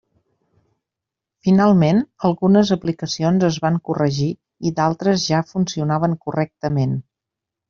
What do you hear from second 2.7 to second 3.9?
aplicacions es van